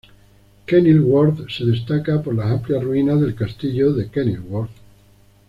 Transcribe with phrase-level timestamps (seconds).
[0.65, 4.71] Kenilworth se destaca por las amplias ruinas del castillo de Kenilworth.